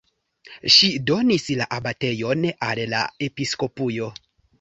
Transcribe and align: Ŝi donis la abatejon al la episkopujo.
Ŝi 0.75 0.87
donis 1.09 1.45
la 1.59 1.67
abatejon 1.77 2.47
al 2.69 2.81
la 2.95 3.03
episkopujo. 3.29 4.09